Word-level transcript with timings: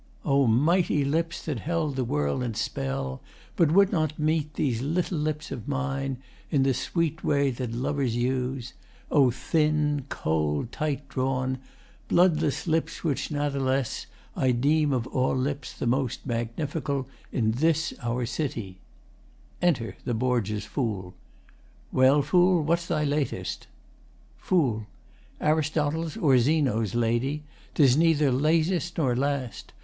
O 0.25 0.47
mighty 0.47 1.05
lips 1.05 1.45
that 1.45 1.59
held 1.59 1.95
the 1.95 2.03
world 2.03 2.41
in 2.41 2.55
spell 2.55 3.21
But 3.55 3.69
would 3.71 3.91
not 3.91 4.17
meet 4.17 4.55
these 4.55 4.81
little 4.81 5.19
lips 5.19 5.51
of 5.51 5.67
mine 5.67 6.17
In 6.49 6.63
the 6.63 6.73
sweet 6.73 7.23
way 7.23 7.51
that 7.51 7.71
lovers 7.73 8.15
use 8.15 8.73
O 9.11 9.29
thin, 9.29 10.05
Cold, 10.09 10.71
tight 10.71 11.07
drawn, 11.07 11.59
bloodless 12.07 12.65
lips, 12.65 13.03
which 13.03 13.29
natheless 13.29 14.07
I 14.35 14.53
Deem 14.53 14.91
of 14.91 15.05
all 15.05 15.35
lips 15.35 15.71
the 15.71 15.85
most 15.85 16.25
magnifical 16.27 17.05
In 17.31 17.51
this 17.51 17.93
our 18.01 18.25
city 18.25 18.79
[Enter 19.61 19.97
the 20.03 20.15
Borgias' 20.15 20.65
FOOL.] 20.65 21.13
Well, 21.91 22.23
Fool, 22.23 22.63
what's 22.63 22.87
thy 22.87 23.03
latest? 23.03 23.67
FOOL 24.35 24.87
Aristotle's 25.39 26.17
or 26.17 26.39
Zeno's, 26.39 26.95
Lady 26.95 27.43
'tis 27.75 27.95
neither 27.95 28.31
latest 28.31 28.97
nor 28.97 29.15
last. 29.15 29.73